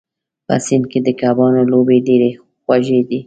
[0.47, 2.31] په سیند کې د کبانو لوبې ډېرې
[2.63, 3.19] خوږې دي.